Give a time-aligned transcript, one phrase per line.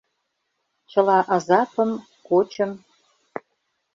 [0.91, 1.91] Чыла азапым,
[2.27, 2.71] кочым